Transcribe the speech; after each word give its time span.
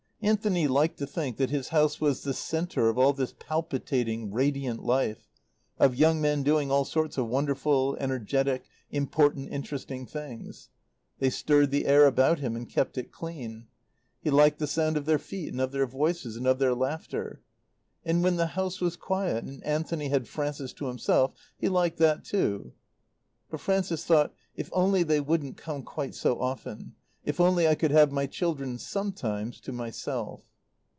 Anthony 0.23 0.67
liked 0.67 0.99
to 0.99 1.07
think 1.07 1.37
that 1.37 1.49
his 1.49 1.69
house 1.69 1.99
was 1.99 2.21
the 2.21 2.35
centre 2.35 2.89
of 2.89 2.97
all 2.99 3.11
this 3.11 3.33
palpitating, 3.39 4.31
radiant 4.31 4.83
life; 4.83 5.27
of 5.79 5.95
young 5.95 6.21
men 6.21 6.43
doing 6.43 6.69
all 6.69 6.85
sorts 6.85 7.17
of 7.17 7.27
wonderful, 7.27 7.97
energetic, 7.99 8.67
important, 8.91 9.51
interesting 9.51 10.05
things. 10.05 10.69
They 11.17 11.31
stirred 11.31 11.71
the 11.71 11.87
air 11.87 12.05
about 12.05 12.37
him 12.37 12.55
and 12.55 12.69
kept 12.69 12.99
it 12.99 13.11
clean; 13.11 13.65
he 14.21 14.29
liked 14.29 14.59
the 14.59 14.67
sound 14.67 14.95
of 14.95 15.07
their 15.07 15.17
feet 15.17 15.51
and 15.53 15.59
of 15.59 15.71
their 15.71 15.87
voices, 15.87 16.35
and 16.37 16.45
of 16.45 16.59
their 16.59 16.75
laughter. 16.75 17.41
And 18.05 18.23
when 18.23 18.35
the 18.35 18.45
house 18.53 18.79
was 18.79 18.95
quiet 18.95 19.43
and 19.45 19.63
Anthony 19.63 20.09
had 20.09 20.27
Frances 20.27 20.71
to 20.73 20.85
himself 20.85 21.33
he 21.57 21.67
liked 21.67 21.97
that, 21.97 22.23
too. 22.23 22.73
But 23.49 23.59
Frances 23.59 24.05
thought: 24.05 24.35
"If 24.55 24.69
only 24.71 25.01
they 25.01 25.19
wouldn't 25.19 25.57
come 25.57 25.81
quite 25.81 26.13
so 26.13 26.39
often 26.39 26.93
if 27.23 27.39
only 27.39 27.67
I 27.67 27.75
could 27.75 27.91
have 27.91 28.11
my 28.11 28.25
children 28.25 28.79
sometimes 28.79 29.59
to 29.61 29.71
myself!" 29.71 30.43